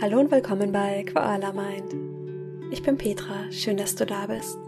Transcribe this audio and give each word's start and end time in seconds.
Hallo 0.00 0.18
und 0.18 0.32
willkommen 0.32 0.72
bei 0.72 1.04
Koala 1.04 1.52
Mind. 1.52 1.94
Ich 2.72 2.82
bin 2.82 2.98
Petra, 2.98 3.50
schön, 3.52 3.76
dass 3.76 3.94
du 3.94 4.04
da 4.04 4.26
bist. 4.26 4.58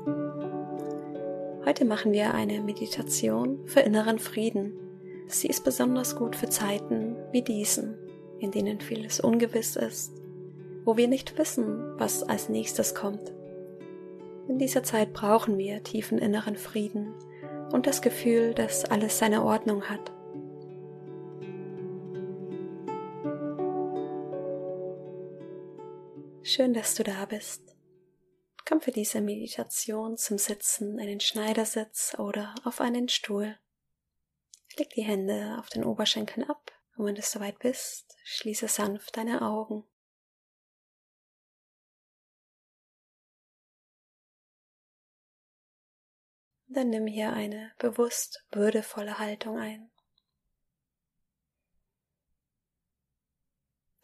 Heute 1.64 1.84
machen 1.84 2.12
wir 2.12 2.32
eine 2.32 2.60
Meditation 2.60 3.58
für 3.66 3.80
inneren 3.80 4.20
Frieden. 4.20 4.72
Sie 5.26 5.48
ist 5.48 5.64
besonders 5.64 6.14
gut 6.14 6.36
für 6.36 6.48
Zeiten 6.48 7.16
wie 7.32 7.42
diesen, 7.42 7.98
in 8.38 8.52
denen 8.52 8.80
vieles 8.80 9.18
ungewiss 9.18 9.74
ist, 9.74 10.12
wo 10.84 10.96
wir 10.96 11.08
nicht 11.08 11.36
wissen, 11.38 11.98
was 11.98 12.22
als 12.22 12.48
nächstes 12.48 12.94
kommt. 12.94 13.32
In 14.46 14.58
dieser 14.58 14.84
Zeit 14.84 15.12
brauchen 15.12 15.58
wir 15.58 15.82
tiefen 15.82 16.18
inneren 16.18 16.56
Frieden 16.56 17.14
und 17.72 17.88
das 17.88 18.00
Gefühl, 18.00 18.54
dass 18.54 18.84
alles 18.84 19.18
seine 19.18 19.42
Ordnung 19.42 19.82
hat. 19.82 20.12
Schön, 26.48 26.74
dass 26.74 26.94
du 26.94 27.02
da 27.02 27.24
bist. 27.24 27.74
Komm 28.68 28.80
für 28.80 28.92
diese 28.92 29.20
Meditation 29.20 30.16
zum 30.16 30.38
Sitzen 30.38 30.96
in 31.00 31.08
den 31.08 31.18
Schneidersitz 31.18 32.14
oder 32.20 32.54
auf 32.62 32.80
einen 32.80 33.08
Stuhl. 33.08 33.58
Leg 34.76 34.90
die 34.90 35.02
Hände 35.02 35.56
auf 35.58 35.70
den 35.70 35.82
Oberschenkeln 35.82 36.48
ab 36.48 36.70
und 36.96 37.06
wenn 37.06 37.16
du 37.16 37.22
soweit 37.22 37.58
bist, 37.58 38.16
schließe 38.22 38.68
sanft 38.68 39.16
deine 39.16 39.42
Augen. 39.42 39.82
Dann 46.68 46.90
nimm 46.90 47.08
hier 47.08 47.32
eine 47.32 47.72
bewusst 47.78 48.46
würdevolle 48.52 49.18
Haltung 49.18 49.58
ein. 49.58 49.90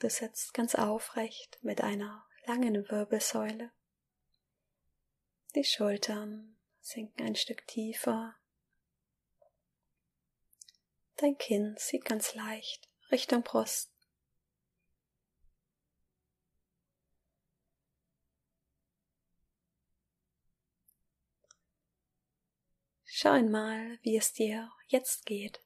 Du 0.00 0.10
sitzt 0.10 0.52
ganz 0.54 0.74
aufrecht 0.74 1.60
mit 1.62 1.80
einer 1.80 2.26
langen 2.46 2.88
Wirbelsäule. 2.88 3.70
Die 5.54 5.64
Schultern 5.64 6.56
sinken 6.80 7.26
ein 7.26 7.36
Stück 7.36 7.66
tiefer. 7.66 8.34
Dein 11.16 11.36
Kinn 11.38 11.76
zieht 11.76 12.04
ganz 12.04 12.34
leicht 12.34 12.88
Richtung 13.10 13.42
Brust. 13.42 13.92
Schau 23.04 23.30
einmal, 23.30 24.00
wie 24.02 24.16
es 24.16 24.32
dir 24.32 24.72
jetzt 24.88 25.26
geht. 25.26 25.62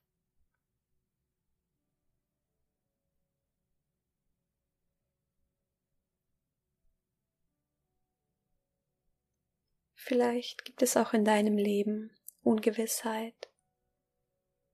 Vielleicht 10.07 10.65
gibt 10.65 10.83
es 10.83 10.97
auch 10.97 11.15
in 11.15 11.25
deinem 11.25 11.57
Leben 11.57 12.13
Ungewissheit, 12.45 13.51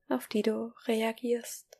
auf 0.07 0.27
die 0.27 0.43
du 0.43 0.71
reagierst. 0.85 1.79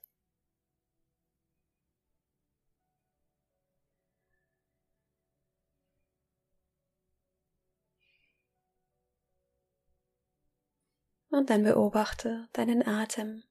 Und 11.29 11.51
dann 11.51 11.61
beobachte 11.61 12.49
deinen 12.53 12.87
Atem. 12.87 13.43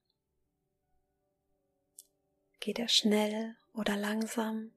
Geht 2.58 2.80
er 2.80 2.88
schnell 2.88 3.56
oder 3.72 3.96
langsam? 3.96 4.72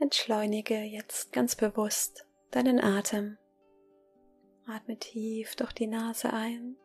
Entschleunige 0.00 0.80
jetzt 0.82 1.32
ganz 1.32 1.54
bewusst 1.54 2.26
deinen 2.50 2.80
Atem. 2.80 3.38
Atme 4.66 4.98
tief 4.98 5.56
durch 5.56 5.72
die 5.72 5.86
Nase 5.86 6.32
ein 6.32 6.76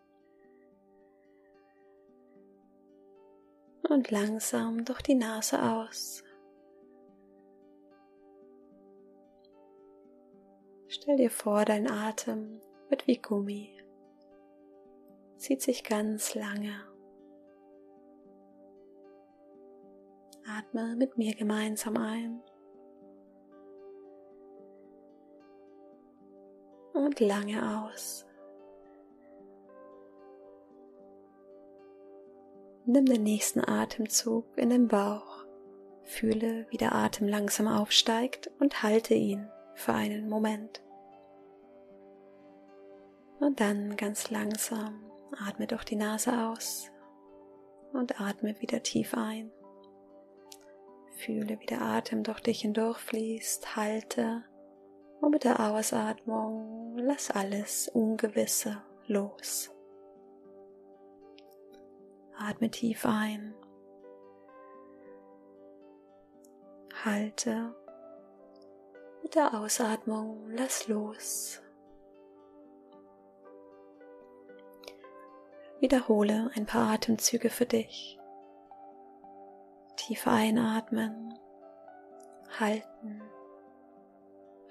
und 3.89 4.11
langsam 4.11 4.85
durch 4.85 5.01
die 5.01 5.15
Nase 5.15 5.61
aus. 5.61 6.23
Stell 10.87 11.17
dir 11.17 11.31
vor, 11.31 11.65
dein 11.65 11.89
Atem 11.89 12.61
wird 12.89 13.07
wie 13.07 13.17
Gummi, 13.17 13.69
zieht 15.37 15.61
sich 15.61 15.83
ganz 15.83 16.35
lange. 16.35 16.83
Atme 20.47 20.95
mit 20.95 21.17
mir 21.17 21.35
gemeinsam 21.35 21.97
ein. 21.97 22.41
Und 26.99 27.19
lange 27.19 27.85
aus. 27.85 28.25
Nimm 32.85 33.05
den 33.05 33.23
nächsten 33.23 33.63
Atemzug 33.63 34.45
in 34.55 34.69
den 34.69 34.87
Bauch. 34.87 35.45
Fühle, 36.03 36.65
wie 36.71 36.77
der 36.77 36.95
Atem 36.95 37.27
langsam 37.27 37.67
aufsteigt 37.67 38.49
und 38.59 38.81
halte 38.81 39.13
ihn 39.13 39.47
für 39.75 39.93
einen 39.93 40.27
Moment. 40.27 40.81
Und 43.39 43.59
dann 43.59 43.95
ganz 43.95 44.31
langsam 44.31 45.03
atme 45.47 45.67
durch 45.67 45.83
die 45.83 45.95
Nase 45.95 46.47
aus 46.47 46.89
und 47.93 48.19
atme 48.19 48.59
wieder 48.59 48.81
tief 48.81 49.13
ein. 49.13 49.51
Fühle, 51.13 51.59
wie 51.59 51.65
der 51.65 51.81
Atem 51.81 52.23
durch 52.23 52.39
dich 52.39 52.61
hindurchfließt, 52.61 53.75
halte 53.75 54.43
und 55.21 55.31
mit 55.31 55.43
der 55.43 55.59
Ausatmung 55.59 56.78
lass 56.99 57.31
alles 57.31 57.89
Ungewisse 57.89 58.81
los. 59.07 59.71
Atme 62.37 62.69
tief 62.69 63.05
ein. 63.05 63.53
Halte. 67.03 67.75
Mit 69.23 69.35
der 69.35 69.53
Ausatmung 69.53 70.49
lass 70.49 70.87
los. 70.87 71.61
Wiederhole 75.79 76.51
ein 76.55 76.65
paar 76.65 76.93
Atemzüge 76.93 77.49
für 77.49 77.65
dich. 77.65 78.19
Tief 79.95 80.27
einatmen, 80.27 81.37
halten 82.59 83.21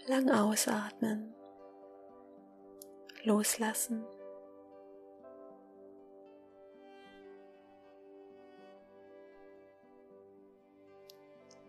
lang 0.08 0.30
ausatmen, 0.30 1.34
loslassen. 3.28 4.04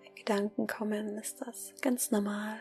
Wenn 0.01 0.15
Gedanken 0.15 0.67
kommen, 0.67 1.17
ist 1.17 1.41
das 1.41 1.73
ganz 1.81 2.11
normal. 2.11 2.59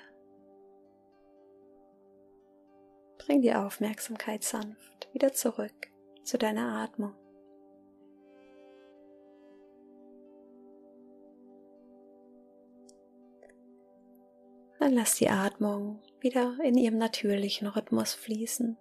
Bring 3.18 3.40
die 3.42 3.54
Aufmerksamkeit 3.54 4.42
sanft 4.42 5.08
wieder 5.12 5.32
zurück 5.32 5.88
zu 6.24 6.38
deiner 6.38 6.82
Atmung. 6.82 7.14
Dann 14.78 14.94
lass 14.94 15.16
die 15.16 15.28
Atmung 15.28 16.00
wieder 16.20 16.56
in 16.62 16.78
ihrem 16.78 16.96
natürlichen 16.96 17.66
Rhythmus 17.68 18.14
fließen. 18.14 18.78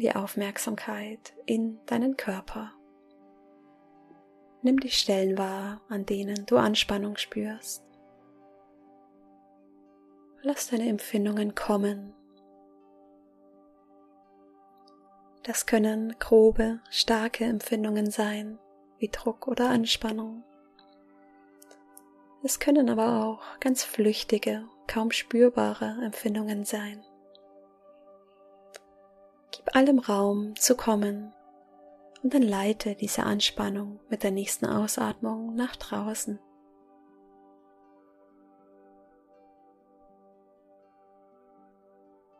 Die 0.00 0.16
Aufmerksamkeit 0.16 1.34
in 1.44 1.78
deinen 1.84 2.16
Körper. 2.16 2.72
Nimm 4.62 4.80
die 4.80 4.90
Stellen 4.90 5.36
wahr, 5.36 5.82
an 5.90 6.06
denen 6.06 6.46
du 6.46 6.56
Anspannung 6.56 7.18
spürst. 7.18 7.84
Lass 10.40 10.70
deine 10.70 10.88
Empfindungen 10.88 11.54
kommen. 11.54 12.14
Das 15.42 15.66
können 15.66 16.18
grobe, 16.18 16.80
starke 16.88 17.44
Empfindungen 17.44 18.10
sein, 18.10 18.58
wie 18.96 19.08
Druck 19.08 19.48
oder 19.48 19.68
Anspannung. 19.68 20.44
Es 22.42 22.58
können 22.58 22.88
aber 22.88 23.22
auch 23.26 23.60
ganz 23.60 23.84
flüchtige, 23.84 24.66
kaum 24.86 25.10
spürbare 25.10 25.98
Empfindungen 26.02 26.64
sein. 26.64 27.04
Gib 29.60 29.76
allem 29.76 29.98
Raum 29.98 30.56
zu 30.56 30.74
kommen 30.74 31.34
und 32.22 32.32
dann 32.32 32.40
leite 32.40 32.94
diese 32.94 33.24
Anspannung 33.24 34.00
mit 34.08 34.22
der 34.22 34.30
nächsten 34.30 34.64
Ausatmung 34.64 35.54
nach 35.54 35.76
draußen. 35.76 36.38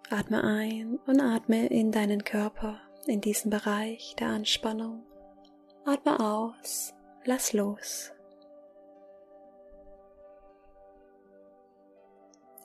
Atme 0.09 0.43
ein 0.43 0.99
und 1.07 1.21
atme 1.21 1.67
in 1.67 1.93
deinen 1.93 2.25
Körper, 2.25 2.81
in 3.07 3.21
diesen 3.21 3.51
Bereich 3.51 4.17
der 4.19 4.29
Anspannung. 4.29 5.05
Atme 5.85 6.21
aus, 6.21 6.95
lass 7.27 7.53
los. 7.53 8.13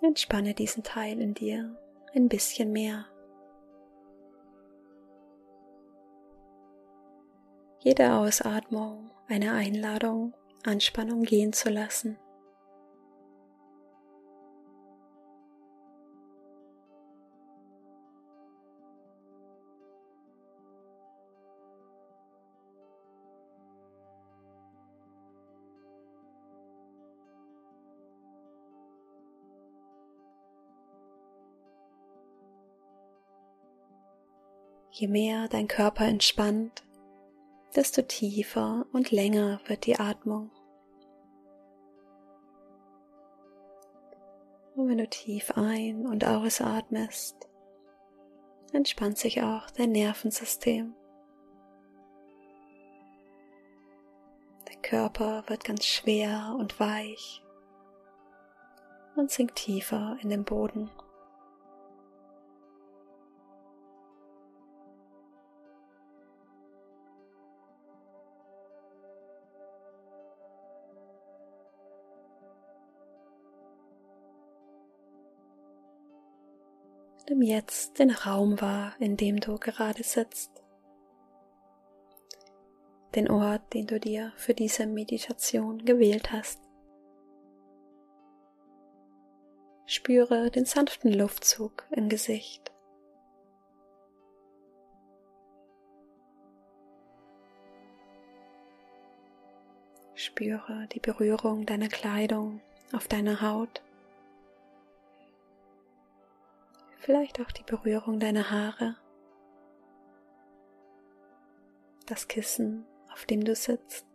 Entspanne 0.01 0.53
diesen 0.53 0.83
Teil 0.83 1.19
in 1.19 1.33
dir 1.33 1.77
ein 2.13 2.29
bisschen 2.29 2.71
mehr. 2.71 3.05
Jede 7.85 8.13
Ausatmung 8.13 9.11
eine 9.27 9.53
Einladung, 9.53 10.33
Anspannung 10.63 11.21
gehen 11.21 11.53
zu 11.53 11.69
lassen. 11.69 12.17
Je 34.89 35.07
mehr 35.07 35.47
dein 35.49 35.67
Körper 35.67 36.07
entspannt, 36.07 36.81
desto 37.75 38.01
tiefer 38.01 38.85
und 38.93 39.11
länger 39.11 39.59
wird 39.67 39.85
die 39.85 39.99
Atmung. 39.99 40.51
Und 44.75 44.89
wenn 44.89 44.97
du 44.97 45.07
tief 45.07 45.51
ein- 45.55 46.05
und 46.05 46.25
ausatmest, 46.25 47.49
entspannt 48.73 49.17
sich 49.17 49.41
auch 49.41 49.69
dein 49.71 49.91
Nervensystem. 49.91 50.93
Dein 54.65 54.81
Körper 54.81 55.43
wird 55.47 55.63
ganz 55.63 55.85
schwer 55.85 56.55
und 56.57 56.79
weich 56.79 57.41
und 59.15 59.31
sinkt 59.31 59.55
tiefer 59.55 60.17
in 60.21 60.29
den 60.29 60.43
Boden. 60.43 60.89
Nimm 77.27 77.41
jetzt 77.41 77.97
den 77.97 78.11
Raum 78.11 78.61
wahr, 78.61 78.93
in 78.99 79.17
dem 79.17 79.39
du 79.39 79.57
gerade 79.57 80.03
sitzt. 80.03 80.51
Den 83.15 83.31
Ort, 83.31 83.73
den 83.73 83.87
du 83.87 83.99
dir 83.99 84.31
für 84.35 84.53
diese 84.53 84.85
Meditation 84.85 85.83
gewählt 85.85 86.31
hast. 86.31 86.59
Spüre 89.87 90.51
den 90.51 90.65
sanften 90.65 91.11
Luftzug 91.13 91.85
im 91.91 92.09
Gesicht. 92.09 92.71
Spüre 100.13 100.87
die 100.93 100.99
Berührung 100.99 101.65
deiner 101.65 101.87
Kleidung 101.87 102.61
auf 102.93 103.07
deiner 103.07 103.41
Haut. 103.41 103.84
Vielleicht 107.05 107.39
auch 107.39 107.51
die 107.51 107.63
Berührung 107.63 108.19
deiner 108.19 108.49
Haare, 108.49 108.95
das 112.07 112.27
Kissen, 112.27 112.83
auf 113.13 113.25
dem 113.25 113.43
du 113.43 113.53
sitzt. 113.53 114.07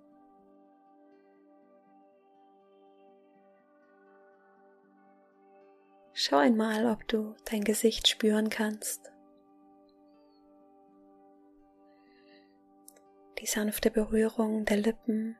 Schau 6.12 6.38
einmal, 6.38 6.86
ob 6.86 7.06
du 7.06 7.36
dein 7.44 7.62
Gesicht 7.62 8.08
spüren 8.08 8.50
kannst. 8.50 9.12
Die 13.38 13.46
sanfte 13.46 13.92
Berührung 13.92 14.64
der 14.64 14.78
Lippen, 14.78 15.38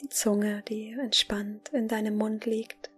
die 0.00 0.08
Zunge, 0.08 0.62
die 0.62 0.90
entspannt 0.90 1.68
in 1.68 1.86
deinem 1.86 2.16
Mund 2.16 2.46
liegt. 2.46 2.93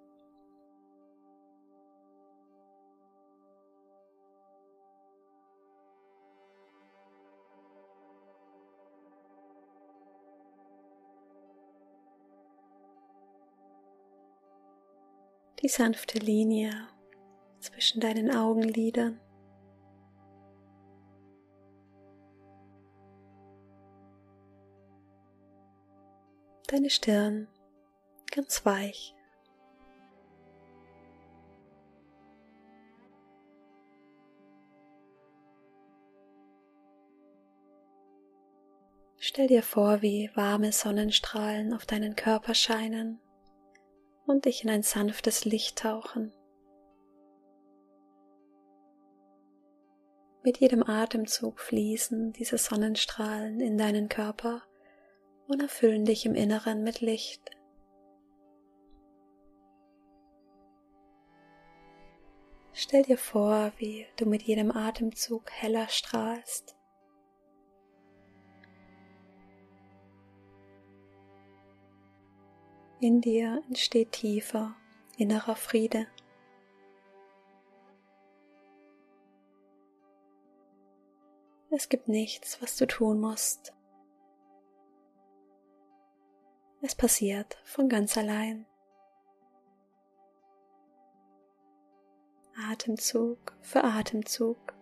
Die 15.62 15.68
sanfte 15.68 16.18
Linie 16.18 16.88
zwischen 17.60 18.00
deinen 18.00 18.30
Augenlidern. 18.30 19.20
Deine 26.68 26.90
Stirn 26.90 27.48
ganz 28.30 28.66
weich. 28.66 29.14
Stell 39.18 39.48
dir 39.48 39.62
vor, 39.62 40.02
wie 40.02 40.30
warme 40.34 40.70
Sonnenstrahlen 40.72 41.72
auf 41.72 41.86
deinen 41.86 42.14
Körper 42.14 42.54
scheinen 42.54 43.20
und 44.26 44.44
dich 44.44 44.64
in 44.64 44.70
ein 44.70 44.82
sanftes 44.82 45.44
Licht 45.44 45.78
tauchen. 45.78 46.32
Mit 50.42 50.58
jedem 50.58 50.88
Atemzug 50.88 51.58
fließen 51.58 52.32
diese 52.32 52.58
Sonnenstrahlen 52.58 53.60
in 53.60 53.78
deinen 53.78 54.08
Körper 54.08 54.62
und 55.48 55.60
erfüllen 55.60 56.04
dich 56.04 56.24
im 56.24 56.34
Inneren 56.34 56.82
mit 56.82 57.00
Licht. 57.00 57.50
Stell 62.72 63.02
dir 63.02 63.18
vor, 63.18 63.72
wie 63.78 64.06
du 64.16 64.26
mit 64.26 64.42
jedem 64.42 64.70
Atemzug 64.70 65.50
heller 65.50 65.88
strahlst. 65.88 66.75
In 72.98 73.20
dir 73.20 73.62
entsteht 73.68 74.12
tiefer 74.12 74.74
innerer 75.18 75.54
Friede. 75.54 76.06
Es 81.70 81.90
gibt 81.90 82.08
nichts, 82.08 82.62
was 82.62 82.76
du 82.76 82.86
tun 82.86 83.20
musst. 83.20 83.74
Es 86.80 86.94
passiert 86.94 87.58
von 87.64 87.88
ganz 87.88 88.16
allein. 88.16 88.64
Atemzug 92.70 93.54
für 93.60 93.84
Atemzug 93.84 94.75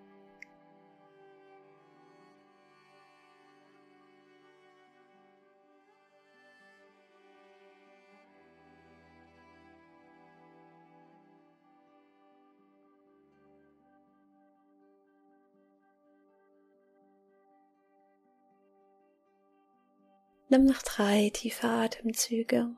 Nimm 20.55 20.67
noch 20.67 20.83
drei 20.83 21.31
tiefe 21.31 21.67
Atemzüge. 21.67 22.77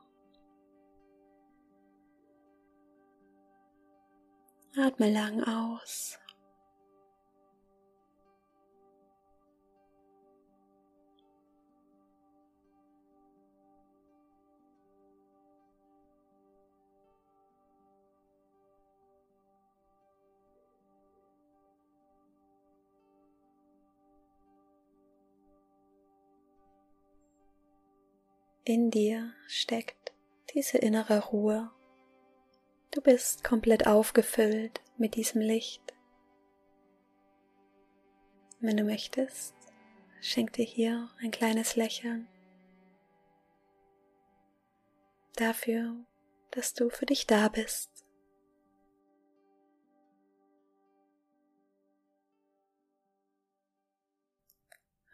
Atme 4.75 5.11
lang 5.11 5.43
aus. 5.43 6.17
In 28.69 28.91
dir 28.91 29.33
steckt 29.47 30.11
diese 30.53 30.77
innere 30.77 31.27
Ruhe, 31.27 31.71
Du 32.91 32.99
bist 32.99 33.45
komplett 33.45 33.87
aufgefüllt 33.87 34.81
mit 34.97 35.15
diesem 35.15 35.39
Licht. 35.39 35.93
Wenn 38.59 38.75
du 38.75 38.83
möchtest, 38.83 39.55
schenk 40.19 40.51
dir 40.51 40.65
hier 40.65 41.09
ein 41.21 41.31
kleines 41.31 41.77
Lächeln. 41.77 42.27
Dafür, 45.37 45.95
dass 46.51 46.73
du 46.73 46.89
für 46.89 47.05
dich 47.05 47.25
da 47.25 47.47
bist. 47.47 48.03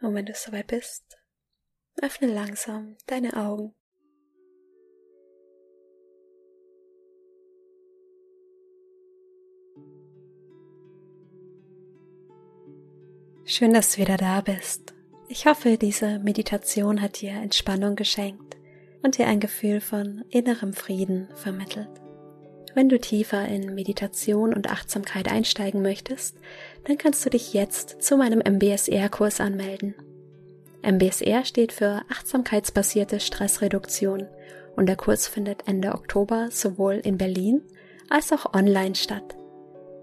Und 0.00 0.16
wenn 0.16 0.26
du 0.26 0.34
soweit 0.34 0.66
bist, 0.66 1.18
öffne 2.00 2.28
langsam 2.28 2.96
deine 3.06 3.36
Augen. 3.36 3.74
Schön, 13.46 13.74
dass 13.74 13.92
du 13.92 14.00
wieder 14.00 14.16
da 14.16 14.40
bist. 14.40 14.94
Ich 15.28 15.46
hoffe, 15.46 15.76
diese 15.76 16.18
Meditation 16.18 17.02
hat 17.02 17.20
dir 17.20 17.32
Entspannung 17.32 17.94
geschenkt 17.94 18.56
und 19.02 19.18
dir 19.18 19.26
ein 19.26 19.38
Gefühl 19.38 19.80
von 19.80 20.24
innerem 20.30 20.72
Frieden 20.72 21.28
vermittelt. 21.34 21.90
Wenn 22.74 22.88
du 22.88 22.98
tiefer 22.98 23.46
in 23.46 23.74
Meditation 23.74 24.52
und 24.52 24.70
Achtsamkeit 24.70 25.30
einsteigen 25.30 25.82
möchtest, 25.82 26.36
dann 26.84 26.98
kannst 26.98 27.24
du 27.24 27.30
dich 27.30 27.52
jetzt 27.52 28.02
zu 28.02 28.16
meinem 28.16 28.40
MBSR-Kurs 28.40 29.40
anmelden. 29.40 29.94
MBSR 30.84 31.44
steht 31.44 31.72
für 31.72 32.02
Achtsamkeitsbasierte 32.10 33.20
Stressreduktion 33.20 34.26
und 34.76 34.86
der 34.86 34.96
Kurs 34.96 35.26
findet 35.26 35.66
Ende 35.66 35.92
Oktober 35.94 36.48
sowohl 36.50 36.94
in 36.94 37.16
Berlin 37.16 37.62
als 38.10 38.32
auch 38.32 38.54
online 38.54 38.94
statt. 38.94 39.36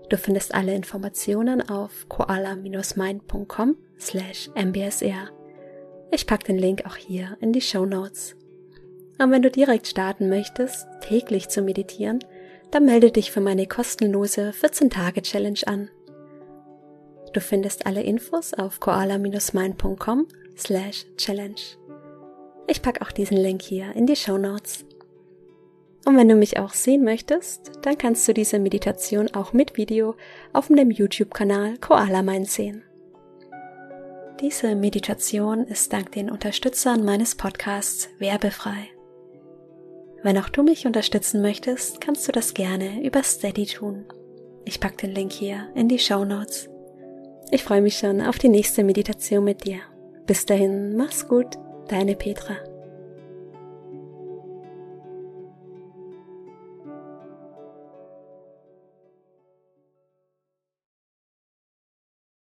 Du 0.10 0.18
findest 0.18 0.54
alle 0.54 0.74
Informationen 0.74 1.62
auf 1.70 2.08
koala-mind.com 2.10 3.78
slash 4.00 4.50
mbsr. 4.56 5.30
Ich 6.12 6.28
pack 6.28 6.44
den 6.44 6.58
Link 6.58 6.86
auch 6.86 6.98
hier 6.98 7.38
in 7.40 7.54
die 7.54 7.62
Show 7.62 7.86
Notes. 7.86 8.36
Und 9.20 9.32
wenn 9.32 9.42
du 9.42 9.52
direkt 9.52 9.88
starten 9.88 10.30
möchtest, 10.30 10.86
täglich 11.02 11.48
zu 11.50 11.62
meditieren, 11.62 12.20
dann 12.72 12.86
melde 12.86 13.12
dich 13.12 13.32
für 13.32 13.42
meine 13.42 13.68
kostenlose 13.68 14.52
14-Tage-Challenge 14.52 15.62
an. 15.68 15.90
Du 17.34 17.40
findest 17.40 17.86
alle 17.86 18.02
Infos 18.04 18.54
auf 18.54 18.80
koala-mind.com 18.80 20.28
slash 20.58 21.05
challenge. 21.17 21.62
Ich 22.67 22.81
pack 22.81 23.01
auch 23.01 23.12
diesen 23.12 23.38
Link 23.38 23.62
hier 23.62 23.96
in 23.96 24.05
die 24.05 24.15
Show 24.15 24.38
Notes. 24.38 24.86
Und 26.05 26.17
wenn 26.17 26.29
du 26.29 26.36
mich 26.36 26.58
auch 26.58 26.74
sehen 26.74 27.03
möchtest, 27.03 27.72
dann 27.84 27.98
kannst 27.98 28.27
du 28.27 28.34
diese 28.34 28.60
Meditation 28.60 29.29
auch 29.34 29.53
mit 29.53 29.77
Video 29.77 30.15
auf 30.53 30.67
dem 30.67 30.89
YouTube-Kanal 30.89 31.77
Koala 31.77 32.24
Mind 32.24 32.50
sehen. 32.50 32.84
Diese 34.39 34.75
Meditation 34.75 35.67
ist 35.67 35.93
dank 35.93 36.13
den 36.13 36.31
Unterstützern 36.31 37.05
meines 37.05 37.36
Podcasts 37.36 38.10
werbefrei. 38.17 38.89
Wenn 40.24 40.38
auch 40.38 40.50
du 40.50 40.63
mich 40.63 40.88
unterstützen 40.88 41.41
möchtest, 41.41 42.01
kannst 42.01 42.27
du 42.27 42.31
das 42.31 42.53
gerne 42.53 43.03
über 43.03 43.22
Steady 43.22 43.65
tun. 43.65 44.05
Ich 44.65 44.79
pack 44.79 44.98
den 44.98 45.12
Link 45.12 45.31
hier 45.31 45.70
in 45.75 45.88
die 45.88 46.00
Show 46.00 46.25
Notes. 46.25 46.70
Ich 47.51 47.63
freue 47.63 47.81
mich 47.81 47.98
schon 47.98 48.22
auf 48.22 48.39
die 48.39 48.50
nächste 48.50 48.84
Meditation 48.84 49.43
mit 49.43 49.65
dir. 49.65 49.81
Bis 50.32 50.46
dahin, 50.46 50.96
mach's 50.96 51.28
gut, 51.28 51.58
deine 51.90 52.16
Petra. 52.16 52.56